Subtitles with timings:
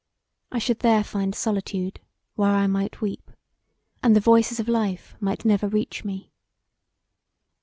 [0.51, 1.99] I should there find solitude
[2.33, 3.29] where I might weep,
[4.01, 6.31] and the voices of life might never reach me.